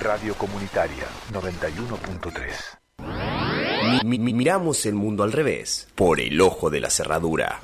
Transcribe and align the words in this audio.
Radio 0.00 0.34
Comunitaria 0.34 1.04
91.3. 1.32 4.04
miramos 4.04 4.86
el 4.86 4.94
mundo 4.94 5.22
al 5.22 5.32
revés, 5.32 5.88
por 5.94 6.20
el 6.20 6.40
ojo 6.40 6.70
de 6.70 6.80
la 6.80 6.90
cerradura. 6.90 7.60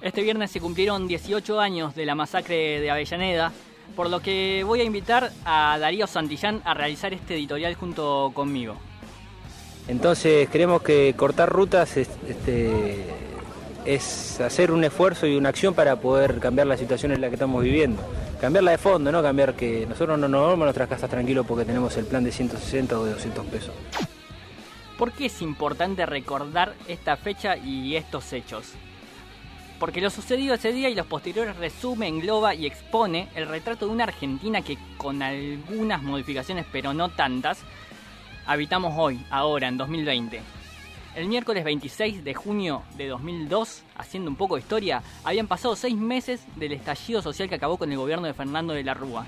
Este 0.00 0.22
viernes 0.22 0.50
se 0.50 0.60
cumplieron 0.60 1.08
18 1.08 1.60
años 1.60 1.94
de 1.94 2.06
la 2.06 2.14
masacre 2.14 2.80
de 2.80 2.90
Avellaneda, 2.90 3.52
por 3.96 4.08
lo 4.08 4.20
que 4.20 4.62
voy 4.64 4.80
a 4.80 4.84
invitar 4.84 5.32
a 5.44 5.76
Darío 5.78 6.06
Santillán 6.06 6.62
a 6.64 6.74
realizar 6.74 7.12
este 7.12 7.34
editorial 7.34 7.74
junto 7.74 8.30
conmigo. 8.34 8.76
Entonces 9.88 10.48
creemos 10.50 10.82
que 10.82 11.14
cortar 11.16 11.48
rutas 11.48 11.96
este, 11.96 13.04
es 13.88 14.38
hacer 14.42 14.70
un 14.70 14.84
esfuerzo 14.84 15.26
y 15.26 15.34
una 15.34 15.48
acción 15.48 15.72
para 15.72 15.96
poder 15.96 16.40
cambiar 16.40 16.66
la 16.66 16.76
situación 16.76 17.10
en 17.10 17.22
la 17.22 17.28
que 17.28 17.36
estamos 17.36 17.62
viviendo. 17.62 18.02
Cambiarla 18.38 18.72
de 18.72 18.78
fondo, 18.78 19.10
no 19.10 19.22
cambiar 19.22 19.54
que 19.54 19.86
nosotros 19.88 20.18
no 20.18 20.28
nos 20.28 20.42
vamos 20.42 20.60
a 20.60 20.64
nuestras 20.64 20.90
casas 20.90 21.08
tranquilos 21.08 21.46
porque 21.46 21.64
tenemos 21.64 21.96
el 21.96 22.04
plan 22.04 22.22
de 22.22 22.30
160 22.30 22.98
o 22.98 23.04
de 23.06 23.12
200 23.12 23.46
pesos. 23.46 23.72
¿Por 24.98 25.12
qué 25.12 25.26
es 25.26 25.40
importante 25.40 26.04
recordar 26.04 26.74
esta 26.86 27.16
fecha 27.16 27.56
y 27.56 27.96
estos 27.96 28.30
hechos? 28.34 28.74
Porque 29.80 30.02
lo 30.02 30.10
sucedido 30.10 30.54
ese 30.54 30.72
día 30.72 30.90
y 30.90 30.94
los 30.94 31.06
posteriores 31.06 31.56
resume, 31.56 32.08
engloba 32.08 32.54
y 32.54 32.66
expone 32.66 33.28
el 33.36 33.48
retrato 33.48 33.86
de 33.86 33.92
una 33.92 34.04
Argentina 34.04 34.60
que 34.60 34.76
con 34.98 35.22
algunas 35.22 36.02
modificaciones, 36.02 36.66
pero 36.70 36.92
no 36.92 37.08
tantas, 37.08 37.60
habitamos 38.44 38.92
hoy, 38.98 39.18
ahora, 39.30 39.68
en 39.68 39.78
2020. 39.78 40.57
El 41.18 41.26
miércoles 41.26 41.64
26 41.64 42.22
de 42.22 42.32
junio 42.32 42.84
de 42.96 43.08
2002, 43.08 43.82
haciendo 43.96 44.30
un 44.30 44.36
poco 44.36 44.54
de 44.54 44.60
historia, 44.60 45.02
habían 45.24 45.48
pasado 45.48 45.74
seis 45.74 45.96
meses 45.96 46.42
del 46.54 46.70
estallido 46.70 47.22
social 47.22 47.48
que 47.48 47.56
acabó 47.56 47.76
con 47.76 47.90
el 47.90 47.98
gobierno 47.98 48.28
de 48.28 48.34
Fernando 48.34 48.72
de 48.72 48.84
la 48.84 48.94
Rúa. 48.94 49.26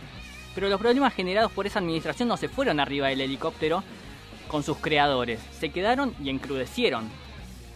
Pero 0.55 0.69
los 0.69 0.79
problemas 0.79 1.13
generados 1.13 1.51
por 1.51 1.66
esa 1.66 1.80
administración 1.80 2.29
no 2.29 2.37
se 2.37 2.49
fueron 2.49 2.79
arriba 2.79 3.09
del 3.09 3.23
helicóptero 3.23 3.82
con 4.47 4.63
sus 4.63 4.77
creadores, 4.77 5.41
se 5.59 5.71
quedaron 5.71 6.15
y 6.23 6.30
encrudecieron. 6.30 7.09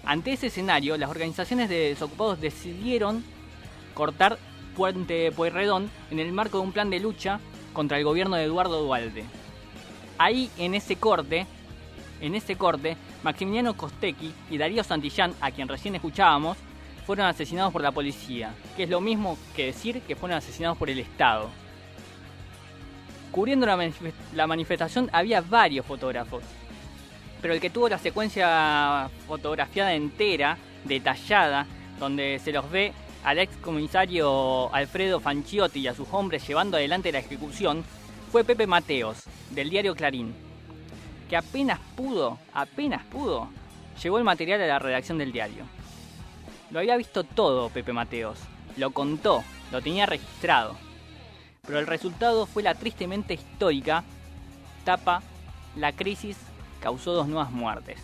Ante 0.05 0.35
ese 0.35 0.47
escenario, 0.47 0.97
las 0.97 1.11
organizaciones 1.11 1.69
de 1.69 1.89
desocupados 1.89 2.41
decidieron 2.41 3.25
cortar 3.95 4.39
Puente 4.77 5.33
Pueyrredón 5.33 5.91
en 6.13 6.21
el 6.21 6.31
marco 6.31 6.59
de 6.59 6.63
un 6.63 6.73
plan 6.73 6.89
de 6.89 7.01
lucha 7.01 7.41
contra 7.73 7.99
el 7.99 8.05
gobierno 8.05 8.37
de 8.37 8.45
Eduardo 8.45 8.81
Dualde. 8.81 9.25
Ahí, 10.19 10.53
en 10.57 10.77
ese 10.77 10.95
corte, 10.95 11.49
en 12.21 12.37
ese 12.37 12.55
corte, 12.55 12.97
Maximiliano 13.25 13.75
Costecchi 13.75 14.33
y 14.51 14.59
Darío 14.59 14.85
Santillán, 14.85 15.35
a 15.41 15.51
quien 15.51 15.67
recién 15.67 15.95
escuchábamos, 15.95 16.59
fueron 17.07 17.27
asesinados 17.27 17.73
por 17.73 17.81
la 17.81 17.91
policía, 17.91 18.55
que 18.77 18.85
es 18.85 18.91
lo 18.91 19.01
mismo 19.01 19.39
que 19.57 19.67
decir 19.67 20.03
que 20.03 20.15
fueron 20.15 20.37
asesinados 20.37 20.77
por 20.77 20.91
el 20.91 20.99
Estado. 20.99 21.49
Cubriendo 23.33 23.67
la, 23.67 24.47
manifestación 24.47 25.09
había 25.13 25.41
varios 25.41 25.87
fotógrafos, 25.87 26.45
pero 27.41 27.55
el 27.55 27.61
que 27.61 27.71
tuvo 27.71 27.89
la 27.89 27.99
secuencia 27.99 29.11
fotografiada 29.27 29.95
entera, 29.95 30.59
detallada, 30.85 31.67
donde 31.99 32.39
se 32.45 32.53
los 32.53 32.71
ve 32.71 32.93
al 33.25 33.39
ex 33.39 33.57
comisario 33.57 34.73
Alfredo 34.73 35.19
Fanciotti 35.19 35.81
y 35.81 35.89
a 35.89 35.95
sus 35.95 36.09
hombres 36.13 36.47
llevando 36.47 36.77
adelante 36.77 37.11
la 37.11 37.21
ejecución, 37.21 37.85
fue 38.31 38.45
Pepe 38.45 38.67
Mateos, 38.67 39.25
del 39.51 39.71
diario 39.71 39.95
Clarín, 39.95 40.44
que 41.29 41.37
apenas 41.37 41.81
pudo, 41.97 42.39
apenas 42.53 43.03
pudo, 43.05 43.49
llegó 44.03 44.19
el 44.19 44.25
material 44.25 44.61
a 44.63 44.67
la 44.67 44.79
redacción 44.79 45.19
del 45.19 45.33
diario. 45.33 45.65
Lo 46.71 46.81
había 46.81 46.97
visto 46.97 47.25
todo 47.25 47.71
Pepe 47.71 47.93
Mateos, 47.93 48.39
lo 48.77 48.91
contó, 48.91 49.45
lo 49.71 49.81
tenía 49.81 50.07
registrado. 50.07 50.77
Pero 51.67 51.79
el 51.79 51.87
resultado 51.87 52.47
fue 52.47 52.63
la 52.63 52.75
tristemente 52.75 53.35
histórica 53.35 54.05
tapa 54.85 55.23
La 55.77 55.93
crisis 55.93 56.37
causó 56.81 57.15
dos 57.15 57.27
nuevas 57.27 57.51
muertes. 57.51 57.99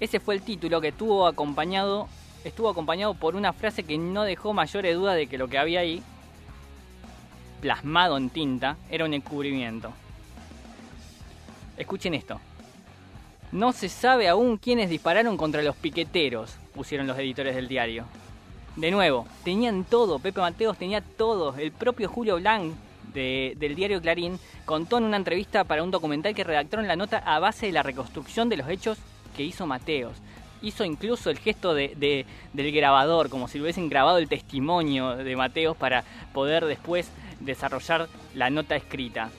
Ese 0.00 0.18
fue 0.18 0.34
el 0.34 0.42
título 0.42 0.80
que 0.80 0.92
tuvo 0.92 1.26
acompañado, 1.26 2.08
estuvo 2.44 2.68
acompañado 2.68 3.14
por 3.14 3.36
una 3.36 3.52
frase 3.52 3.84
que 3.84 3.98
no 3.98 4.22
dejó 4.24 4.52
mayores 4.52 4.96
dudas 4.96 5.16
de 5.16 5.26
que 5.26 5.38
lo 5.38 5.48
que 5.48 5.58
había 5.58 5.80
ahí 5.80 6.02
plasmado 7.60 8.16
en 8.16 8.30
tinta 8.30 8.76
era 8.90 9.04
un 9.04 9.14
encubrimiento. 9.14 9.92
Escuchen 11.76 12.14
esto. 12.14 12.40
No 13.52 13.72
se 13.72 13.88
sabe 13.88 14.28
aún 14.28 14.56
quiénes 14.56 14.90
dispararon 14.90 15.36
contra 15.36 15.62
los 15.62 15.76
piqueteros, 15.76 16.56
pusieron 16.74 17.06
los 17.06 17.18
editores 17.18 17.54
del 17.54 17.68
diario. 17.68 18.04
De 18.76 18.90
nuevo, 18.90 19.26
tenían 19.44 19.84
todo, 19.84 20.18
Pepe 20.18 20.40
Mateos 20.40 20.76
tenía 20.76 21.00
todo. 21.00 21.54
El 21.56 21.70
propio 21.70 22.08
Julio 22.08 22.36
Blanc 22.36 22.74
del 23.12 23.74
diario 23.76 24.00
Clarín 24.00 24.40
contó 24.64 24.98
en 24.98 25.04
una 25.04 25.16
entrevista 25.16 25.62
para 25.62 25.84
un 25.84 25.92
documental 25.92 26.34
que 26.34 26.42
redactaron 26.42 26.88
la 26.88 26.96
nota 26.96 27.18
a 27.18 27.38
base 27.38 27.66
de 27.66 27.72
la 27.72 27.84
reconstrucción 27.84 28.48
de 28.48 28.56
los 28.56 28.68
hechos 28.68 28.98
que 29.36 29.44
hizo 29.44 29.66
Mateos. 29.66 30.16
Hizo 30.62 30.84
incluso 30.84 31.30
el 31.30 31.38
gesto 31.38 31.74
de, 31.74 32.26
del 32.52 32.72
grabador, 32.72 33.28
como 33.28 33.46
si 33.46 33.60
hubiesen 33.60 33.88
grabado 33.88 34.18
el 34.18 34.28
testimonio 34.28 35.16
de 35.16 35.36
Mateos 35.36 35.76
para 35.76 36.02
poder 36.32 36.64
después 36.64 37.08
desarrollar 37.38 38.08
la 38.34 38.50
nota 38.50 38.74
escrita. 38.74 39.30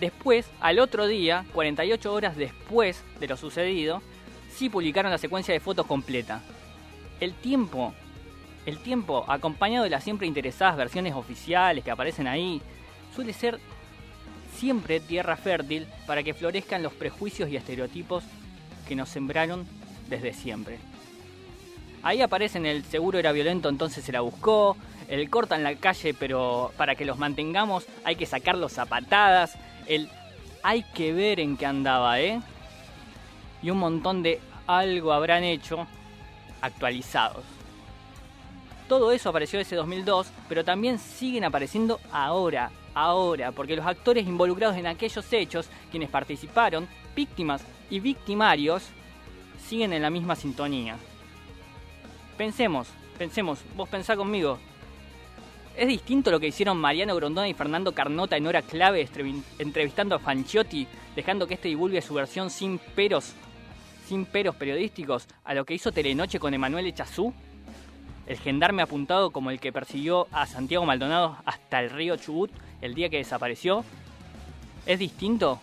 Después, 0.00 0.46
al 0.60 0.78
otro 0.78 1.06
día, 1.06 1.44
48 1.52 2.10
horas 2.10 2.34
después 2.34 3.04
de 3.20 3.28
lo 3.28 3.36
sucedido, 3.36 4.00
sí 4.50 4.70
publicaron 4.70 5.10
la 5.10 5.18
secuencia 5.18 5.52
de 5.52 5.60
fotos 5.60 5.84
completa. 5.84 6.40
El 7.20 7.34
tiempo, 7.34 7.92
el 8.64 8.78
tiempo 8.78 9.26
acompañado 9.28 9.84
de 9.84 9.90
las 9.90 10.02
siempre 10.02 10.26
interesadas 10.26 10.78
versiones 10.78 11.14
oficiales 11.14 11.84
que 11.84 11.90
aparecen 11.90 12.26
ahí, 12.26 12.62
suele 13.14 13.34
ser 13.34 13.60
siempre 14.56 15.00
tierra 15.00 15.36
fértil 15.36 15.86
para 16.06 16.22
que 16.22 16.32
florezcan 16.32 16.82
los 16.82 16.94
prejuicios 16.94 17.50
y 17.50 17.56
estereotipos 17.56 18.24
que 18.88 18.96
nos 18.96 19.10
sembraron 19.10 19.66
desde 20.08 20.32
siempre. 20.32 20.78
Ahí 22.02 22.22
aparecen 22.22 22.64
el 22.64 22.84
seguro 22.84 23.18
era 23.18 23.32
violento, 23.32 23.68
entonces 23.68 24.02
se 24.02 24.12
la 24.12 24.22
buscó, 24.22 24.78
el 25.08 25.28
corta 25.28 25.56
en 25.56 25.62
la 25.62 25.74
calle, 25.74 26.14
pero 26.14 26.72
para 26.78 26.94
que 26.94 27.04
los 27.04 27.18
mantengamos 27.18 27.86
hay 28.02 28.16
que 28.16 28.24
sacarlos 28.24 28.78
a 28.78 28.86
patadas, 28.86 29.58
el 29.86 30.08
hay 30.62 30.82
que 30.82 31.12
ver 31.12 31.40
en 31.40 31.56
qué 31.56 31.66
andaba, 31.66 32.20
¿eh? 32.20 32.40
Y 33.62 33.70
un 33.70 33.78
montón 33.78 34.22
de 34.22 34.40
algo 34.66 35.12
habrán 35.12 35.44
hecho 35.44 35.86
actualizados. 36.60 37.44
Todo 38.88 39.12
eso 39.12 39.28
apareció 39.28 39.60
ese 39.60 39.76
2002, 39.76 40.28
pero 40.48 40.64
también 40.64 40.98
siguen 40.98 41.44
apareciendo 41.44 42.00
ahora, 42.12 42.70
ahora, 42.94 43.52
porque 43.52 43.76
los 43.76 43.86
actores 43.86 44.26
involucrados 44.26 44.76
en 44.76 44.86
aquellos 44.86 45.32
hechos, 45.32 45.68
quienes 45.90 46.10
participaron, 46.10 46.88
víctimas 47.14 47.62
y 47.88 48.00
victimarios, 48.00 48.82
siguen 49.68 49.92
en 49.92 50.02
la 50.02 50.10
misma 50.10 50.34
sintonía. 50.34 50.96
Pensemos, 52.36 52.88
pensemos, 53.16 53.60
vos 53.76 53.88
pensá 53.88 54.16
conmigo, 54.16 54.58
es 55.80 55.88
distinto 55.88 56.30
lo 56.30 56.38
que 56.38 56.48
hicieron 56.48 56.76
Mariano 56.76 57.16
Grondona 57.16 57.48
y 57.48 57.54
Fernando 57.54 57.92
Carnota 57.92 58.36
en 58.36 58.46
hora 58.46 58.60
clave 58.60 59.08
entrevistando 59.58 60.14
a 60.14 60.18
Fanciotti, 60.18 60.86
dejando 61.16 61.46
que 61.46 61.54
este 61.54 61.68
divulgue 61.68 62.02
su 62.02 62.12
versión 62.12 62.50
sin 62.50 62.78
peros, 62.78 63.32
sin 64.06 64.26
peros 64.26 64.56
periodísticos, 64.56 65.26
a 65.42 65.54
lo 65.54 65.64
que 65.64 65.72
hizo 65.72 65.90
Telenoche 65.90 66.38
con 66.38 66.52
Emanuel 66.52 66.84
Echazú, 66.84 67.32
el 68.26 68.36
gendarme 68.36 68.82
apuntado 68.82 69.30
como 69.30 69.50
el 69.50 69.58
que 69.58 69.72
persiguió 69.72 70.28
a 70.32 70.44
Santiago 70.46 70.84
Maldonado 70.84 71.38
hasta 71.46 71.80
el 71.80 71.88
río 71.88 72.14
Chubut 72.16 72.50
el 72.82 72.94
día 72.94 73.08
que 73.08 73.16
desapareció. 73.16 73.82
¿Es 74.84 74.98
distinto? 74.98 75.62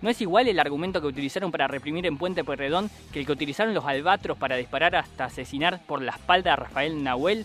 ¿No 0.00 0.08
es 0.08 0.22
igual 0.22 0.48
el 0.48 0.58
argumento 0.58 1.02
que 1.02 1.06
utilizaron 1.06 1.52
para 1.52 1.68
reprimir 1.68 2.06
en 2.06 2.16
Puente 2.16 2.44
Pueyrredón 2.44 2.90
que 3.12 3.20
el 3.20 3.26
que 3.26 3.32
utilizaron 3.32 3.74
los 3.74 3.84
albatros 3.84 4.38
para 4.38 4.56
disparar 4.56 4.96
hasta 4.96 5.26
asesinar 5.26 5.82
por 5.86 6.00
la 6.00 6.12
espalda 6.12 6.54
a 6.54 6.56
Rafael 6.56 7.04
Nahuel? 7.04 7.44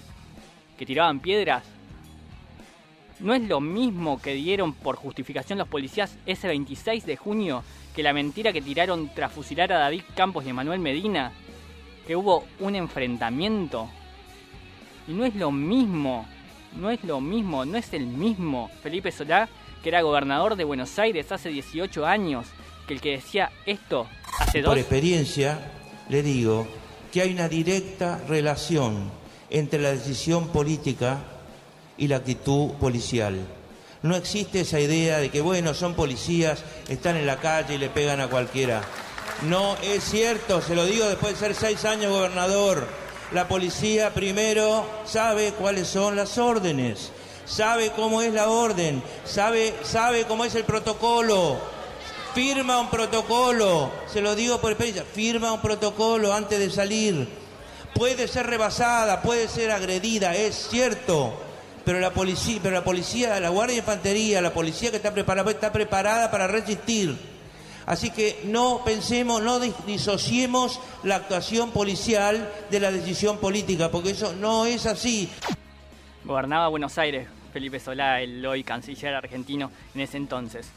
que 0.77 0.85
tiraban 0.85 1.19
piedras, 1.19 1.63
¿no 3.23 3.33
es 3.33 3.41
lo 3.41 3.61
mismo 3.61 4.21
que 4.21 4.33
dieron 4.33 4.73
por 4.73 4.97
justificación 4.97 5.57
los 5.57 5.69
policías 5.69 6.17
ese 6.25 6.47
26 6.47 7.05
de 7.05 7.15
junio 7.15 7.63
que 7.95 8.03
la 8.03 8.11
mentira 8.11 8.51
que 8.51 8.61
tiraron 8.61 9.09
tras 9.15 9.31
fusilar 9.31 9.71
a 9.71 9.79
David 9.79 10.03
Campos 10.13 10.45
y 10.45 10.51
Manuel 10.51 10.79
Medina? 10.79 11.31
Que 12.05 12.17
hubo 12.17 12.43
un 12.59 12.75
enfrentamiento. 12.75 13.89
Y 15.07 15.13
no 15.13 15.23
es 15.23 15.35
lo 15.35 15.51
mismo, 15.51 16.27
no 16.75 16.89
es 16.89 17.01
lo 17.05 17.21
mismo, 17.21 17.63
no 17.63 17.77
es 17.77 17.93
el 17.93 18.07
mismo 18.07 18.69
Felipe 18.81 19.11
Solá, 19.11 19.47
que 19.81 19.89
era 19.89 20.01
gobernador 20.01 20.57
de 20.57 20.65
Buenos 20.65 20.99
Aires 20.99 21.31
hace 21.31 21.47
18 21.47 22.05
años, 22.05 22.47
que 22.87 22.93
el 22.93 23.01
que 23.01 23.11
decía 23.11 23.51
esto 23.65 24.05
hace 24.37 24.61
dos. 24.61 24.69
Por 24.71 24.77
experiencia, 24.77 25.71
le 26.09 26.21
digo 26.23 26.67
que 27.11 27.21
hay 27.21 27.33
una 27.33 27.47
directa 27.47 28.21
relación 28.27 29.09
entre 29.49 29.81
la 29.81 29.91
decisión 29.91 30.49
política 30.49 31.32
y 31.97 32.07
la 32.07 32.17
actitud 32.17 32.71
policial. 32.73 33.39
No 34.01 34.15
existe 34.15 34.61
esa 34.61 34.79
idea 34.79 35.19
de 35.19 35.29
que, 35.29 35.41
bueno, 35.41 35.73
son 35.73 35.93
policías, 35.93 36.63
están 36.89 37.15
en 37.15 37.25
la 37.25 37.37
calle 37.37 37.75
y 37.75 37.77
le 37.77 37.89
pegan 37.89 38.19
a 38.19 38.27
cualquiera. 38.27 38.81
No 39.43 39.77
es 39.81 40.03
cierto, 40.03 40.61
se 40.61 40.75
lo 40.75 40.85
digo 40.85 41.05
después 41.05 41.33
de 41.33 41.39
ser 41.39 41.55
seis 41.55 41.85
años 41.85 42.11
gobernador. 42.11 42.85
La 43.31 43.47
policía 43.47 44.13
primero 44.13 44.85
sabe 45.05 45.53
cuáles 45.53 45.87
son 45.87 46.15
las 46.15 46.37
órdenes, 46.37 47.11
sabe 47.45 47.91
cómo 47.95 48.21
es 48.21 48.33
la 48.33 48.49
orden, 48.49 49.01
sabe, 49.25 49.73
sabe 49.83 50.25
cómo 50.25 50.45
es 50.45 50.53
el 50.55 50.65
protocolo. 50.65 51.57
Firma 52.35 52.79
un 52.79 52.89
protocolo, 52.89 53.91
se 54.11 54.21
lo 54.21 54.35
digo 54.35 54.59
por 54.59 54.71
experiencia, 54.71 55.05
firma 55.05 55.53
un 55.53 55.61
protocolo 55.61 56.33
antes 56.33 56.59
de 56.59 56.69
salir. 56.69 57.27
Puede 57.95 58.27
ser 58.27 58.47
rebasada, 58.47 59.21
puede 59.21 59.47
ser 59.47 59.71
agredida, 59.71 60.35
es 60.35 60.67
cierto, 60.69 61.33
pero 61.85 61.99
la 61.99 62.11
policía, 62.11 62.59
pero 62.61 62.75
la 62.75 62.83
policía, 62.83 63.39
la 63.39 63.49
Guardia 63.49 63.75
de 63.75 63.79
Infantería, 63.79 64.41
la 64.41 64.53
policía 64.53 64.91
que 64.91 64.97
está 64.97 65.13
preparada, 65.13 65.51
está 65.51 65.71
preparada 65.71 66.31
para 66.31 66.47
resistir. 66.47 67.17
Así 67.85 68.11
que 68.11 68.41
no 68.45 68.81
pensemos, 68.85 69.41
no 69.41 69.59
disociemos 69.59 70.79
la 71.03 71.15
actuación 71.15 71.71
policial 71.71 72.49
de 72.71 72.79
la 72.79 72.91
decisión 72.91 73.37
política, 73.37 73.91
porque 73.91 74.11
eso 74.11 74.33
no 74.33 74.65
es 74.65 74.85
así. 74.85 75.29
Gobernaba 76.23 76.69
Buenos 76.69 76.97
Aires 76.97 77.27
Felipe 77.53 77.79
Solá, 77.79 78.19
el 78.19 78.43
hoy 78.43 78.63
canciller 78.63 79.13
argentino 79.13 79.71
en 79.93 80.01
ese 80.01 80.17
entonces. 80.17 80.67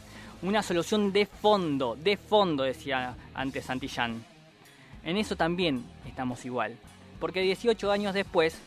Una 0.42 0.62
solución 0.62 1.10
de 1.10 1.24
fondo, 1.24 1.96
de 1.96 2.18
fondo, 2.18 2.64
decía 2.64 3.16
antes 3.34 3.64
Santillán. 3.64 4.22
En 5.02 5.16
eso 5.16 5.36
también 5.36 5.86
estamos 6.06 6.44
igual, 6.44 6.76
porque 7.18 7.40
18 7.40 7.90
años 7.90 8.12
después, 8.12 8.58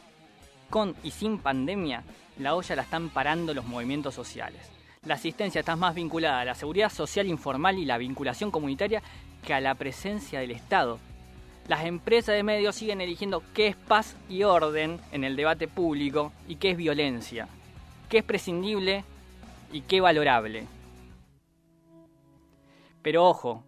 con 0.69 0.95
y 1.03 1.11
sin 1.11 1.39
pandemia, 1.39 2.03
la 2.37 2.55
olla 2.55 2.75
la 2.75 2.83
están 2.83 3.09
parando 3.09 3.53
los 3.53 3.65
movimientos 3.65 4.15
sociales. 4.15 4.61
La 5.05 5.15
asistencia 5.15 5.59
está 5.59 5.75
más 5.75 5.95
vinculada 5.95 6.41
a 6.41 6.45
la 6.45 6.55
seguridad 6.55 6.91
social 6.91 7.27
informal 7.27 7.77
y 7.77 7.85
la 7.85 7.97
vinculación 7.97 8.51
comunitaria 8.51 9.01
que 9.45 9.53
a 9.53 9.61
la 9.61 9.75
presencia 9.75 10.39
del 10.39 10.51
Estado. 10.51 10.99
Las 11.67 11.85
empresas 11.85 12.35
de 12.35 12.43
medios 12.43 12.75
siguen 12.75 12.99
eligiendo 12.99 13.43
qué 13.53 13.67
es 13.67 13.75
paz 13.75 14.15
y 14.27 14.43
orden 14.43 14.99
en 15.11 15.23
el 15.23 15.35
debate 15.35 15.67
público 15.67 16.31
y 16.47 16.55
qué 16.55 16.71
es 16.71 16.77
violencia, 16.77 17.47
qué 18.09 18.19
es 18.19 18.23
prescindible 18.23 19.03
y 19.71 19.81
qué 19.81 20.01
valorable. 20.01 20.65
Pero 23.01 23.25
ojo, 23.25 23.63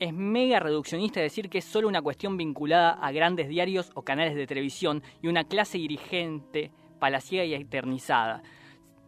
es 0.00 0.14
mega 0.14 0.58
reduccionista 0.58 1.20
decir 1.20 1.50
que 1.50 1.58
es 1.58 1.64
solo 1.64 1.86
una 1.86 2.00
cuestión 2.00 2.38
vinculada 2.38 2.92
a 2.92 3.12
grandes 3.12 3.48
diarios 3.48 3.92
o 3.94 4.02
canales 4.02 4.34
de 4.34 4.46
televisión 4.46 5.02
y 5.22 5.28
una 5.28 5.44
clase 5.44 5.76
dirigente 5.76 6.72
palaciega 6.98 7.44
y 7.44 7.54
eternizada. 7.54 8.42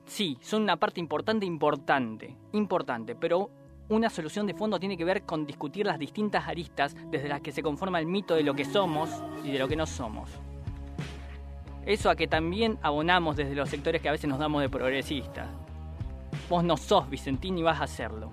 Sí, 0.04 0.36
son 0.42 0.62
una 0.62 0.76
parte 0.76 1.00
importante, 1.00 1.46
importante, 1.46 2.36
importante, 2.52 3.14
pero 3.14 3.50
una 3.88 4.10
solución 4.10 4.46
de 4.46 4.54
fondo 4.54 4.78
tiene 4.78 4.98
que 4.98 5.04
ver 5.04 5.22
con 5.22 5.46
discutir 5.46 5.86
las 5.86 5.98
distintas 5.98 6.46
aristas 6.46 6.94
desde 7.10 7.28
las 7.28 7.40
que 7.40 7.52
se 7.52 7.62
conforma 7.62 7.98
el 7.98 8.06
mito 8.06 8.34
de 8.34 8.42
lo 8.42 8.54
que 8.54 8.66
somos 8.66 9.10
y 9.44 9.50
de 9.50 9.58
lo 9.58 9.68
que 9.68 9.76
no 9.76 9.86
somos. 9.86 10.28
Eso 11.86 12.10
a 12.10 12.16
que 12.16 12.28
también 12.28 12.78
abonamos 12.82 13.36
desde 13.36 13.54
los 13.54 13.70
sectores 13.70 14.02
que 14.02 14.08
a 14.10 14.12
veces 14.12 14.28
nos 14.28 14.38
damos 14.38 14.60
de 14.60 14.68
progresistas. 14.68 15.48
Vos 16.50 16.62
no 16.62 16.76
sos 16.76 17.08
Vicentín 17.08 17.56
y 17.56 17.62
vas 17.62 17.80
a 17.80 17.84
hacerlo. 17.84 18.30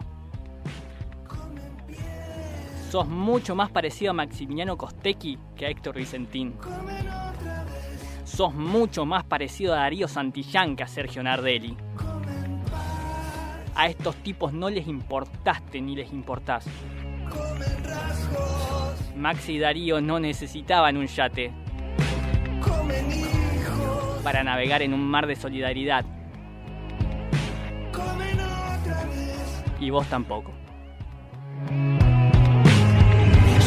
Sos 2.90 3.08
mucho 3.08 3.56
más 3.56 3.70
parecido 3.70 4.12
a 4.12 4.14
Maximiliano 4.14 4.78
Costecchi 4.78 5.38
que 5.56 5.66
a 5.66 5.70
Héctor 5.70 5.96
Vicentín 5.96 6.56
sos 8.30 8.54
mucho 8.54 9.06
más 9.06 9.24
parecido 9.26 9.74
a 9.74 9.78
Darío 9.78 10.08
Santillán 10.08 10.76
que 10.76 10.84
a 10.84 10.88
Sergio 10.88 11.22
Nardelli. 11.24 11.76
A 13.76 13.88
estos 13.88 14.16
tipos 14.18 14.54
no 14.54 14.70
les 14.70 14.88
importaste 14.88 15.82
ni 15.82 15.96
les 15.96 16.12
importás. 16.14 16.66
Maxi 19.16 19.54
y 19.54 19.60
Darío 19.60 20.00
no 20.00 20.20
necesitaban 20.20 20.98
un 20.98 21.08
yate 21.08 21.52
para 24.24 24.44
navegar 24.44 24.82
en 24.82 24.94
un 24.94 25.06
mar 25.06 25.28
de 25.28 25.36
solidaridad. 25.36 26.06
Y 29.80 29.90
vos 29.90 30.08
tampoco. 30.08 30.54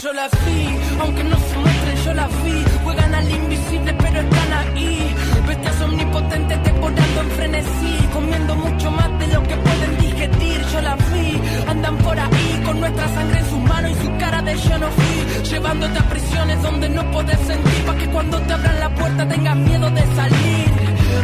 Yo 0.03 0.13
la 0.13 0.27
vi, 0.27 0.69
aunque 1.01 1.23
no 1.23 1.37
se 1.37 1.57
muestren, 1.59 1.97
yo 2.05 2.15
la 2.15 2.27
vi. 2.27 2.65
Juegan 2.83 3.15
al 3.15 3.31
invisible, 3.31 3.95
pero 3.95 4.21
están 4.21 4.53
ahí. 4.53 5.15
Bestias 5.47 5.81
omnipotentes 5.81 6.65
devorando 6.65 7.21
en 7.21 7.31
frenesí, 7.31 8.09
comiendo 8.13 8.57
mucho 8.57 8.91
más 8.91 9.19
de 9.21 9.27
lo 9.29 9.43
que 9.45 9.55
pueden 9.55 9.99
digerir. 10.01 10.61
Yo 10.73 10.81
la 10.81 10.97
vi, 10.97 11.41
andan 11.69 11.97
por 11.99 12.19
ahí 12.19 12.63
con 12.65 12.81
nuestra 12.81 13.09
sangre 13.15 13.39
en 13.39 13.49
sus 13.49 13.61
manos 13.61 13.91
y 13.93 14.05
su 14.05 14.17
cara 14.19 14.43
de 14.43 14.57
yo 14.57 14.79
no 14.79 14.89
fui. 14.91 15.43
Llevándote 15.51 15.99
a 16.01 16.09
prisiones 16.09 16.63
donde 16.63 16.89
no 16.89 17.11
puedes 17.13 17.39
sentir, 17.39 17.85
para 17.87 17.99
que 17.99 18.07
cuando 18.09 18.41
te 18.41 18.53
abran 18.55 18.81
la 18.81 18.95
puerta 18.97 19.29
tengas 19.29 19.57
miedo 19.57 19.89
de 19.89 20.17
salir. 20.17 20.73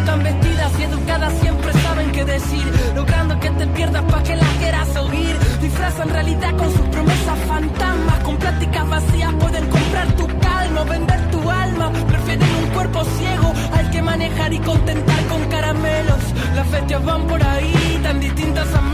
Tan 0.06 0.22
vestidas 0.22 0.72
y 0.78 0.82
educadas 0.84 1.32
siempre 1.40 1.72
saben 1.72 2.12
qué 2.12 2.24
decir, 2.24 2.72
logrando 2.94 3.40
que 3.40 3.50
te 3.50 3.66
pierdas 3.66 4.02
para 4.04 4.22
que 4.22 4.36
las 4.36 4.48
quieras 4.60 4.96
oír. 4.96 5.36
Disfrazan 5.62 6.08
realidad 6.10 6.56
con 6.56 6.70
sus 6.72 6.86
promesas 6.88 7.38
fantasmas, 7.48 7.97
con 8.28 8.36
pláticas 8.36 8.86
vacías 8.90 9.32
pueden 9.40 9.66
comprar 9.70 10.12
tu 10.12 10.26
calma, 10.26 10.84
vender 10.84 11.30
tu 11.30 11.50
alma. 11.50 11.90
Prefieren 12.06 12.48
un 12.62 12.68
cuerpo 12.74 13.02
ciego 13.02 13.54
al 13.72 13.90
que 13.90 14.02
manejar 14.02 14.52
y 14.52 14.58
contentar 14.58 15.20
con 15.28 15.42
caramelos. 15.48 16.22
Las 16.54 16.70
bestias 16.70 17.02
van 17.06 17.26
por 17.26 17.42
ahí, 17.42 17.98
tan 18.02 18.20
distintas 18.20 18.68
a 18.74 18.87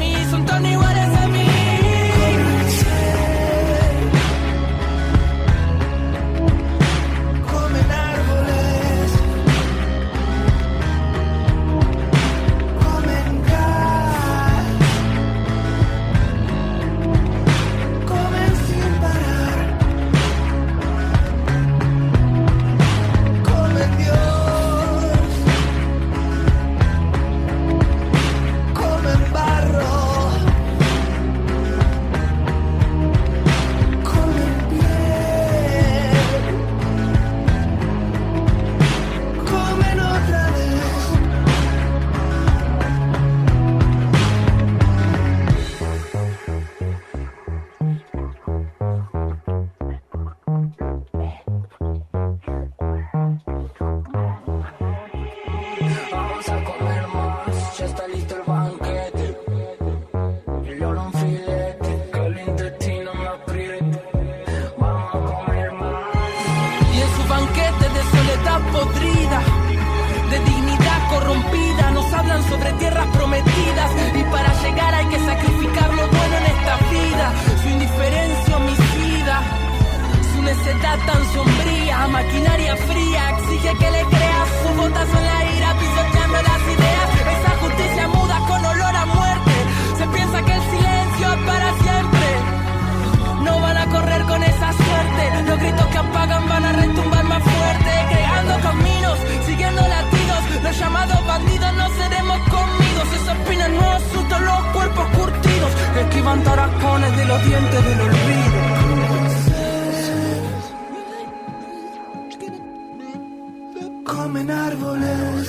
Comen 114.05 114.51
árboles, 114.51 115.46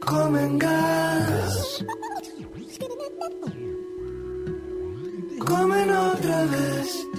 comen 0.00 0.58
gas, 0.58 1.84
comen 5.46 5.90
otra 5.90 6.44
vez. 6.46 7.09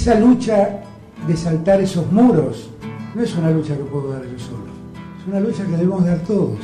Esa 0.00 0.14
lucha 0.14 0.80
de 1.28 1.36
saltar 1.36 1.78
esos 1.82 2.10
muros 2.10 2.70
no 3.14 3.22
es 3.22 3.36
una 3.36 3.50
lucha 3.50 3.76
que 3.76 3.84
puedo 3.84 4.10
dar 4.10 4.22
yo 4.22 4.38
solo, 4.38 4.64
es 5.20 5.26
una 5.28 5.40
lucha 5.40 5.62
que 5.66 5.72
debemos 5.72 6.06
dar 6.06 6.18
todos. 6.20 6.58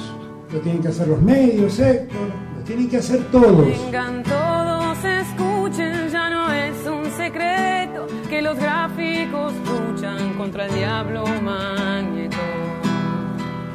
Lo 0.51 0.59
tienen 0.61 0.81
que 0.81 0.89
hacer 0.89 1.09
los 1.09 1.21
medios, 1.21 1.79
Héctor, 1.79 2.29
lo 2.57 2.65
tienen 2.65 2.89
que 2.89 2.97
hacer 2.97 3.23
todos. 3.31 3.67
Vengan 3.67 4.23
todos, 4.23 5.05
escuchen, 5.05 6.09
ya 6.11 6.31
no 6.31 6.51
es 6.51 6.77
un 6.87 7.05
secreto 7.15 8.07
que 8.31 8.41
los 8.41 8.57
gráficos 8.57 9.53
luchan 9.67 10.33
contra 10.39 10.65
el 10.65 10.75
diablo 10.75 11.25
magneto. 11.43 12.39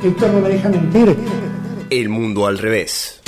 Héctor 0.01 0.31
no 0.31 0.41
me 0.41 0.49
deja 0.49 0.69
mentir. 0.69 1.15
El 1.91 2.09
mundo 2.09 2.47
al 2.47 2.57
revés. 2.57 3.20